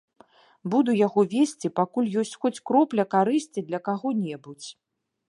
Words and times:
Буду 0.75 0.93
яго 1.07 1.25
весці, 1.33 1.71
пакуль 1.79 2.09
ёсць 2.21 2.33
хоць 2.45 2.55
кропля 2.71 3.05
карысці 3.13 3.65
для 3.69 3.79
каго-небудзь. 3.89 4.69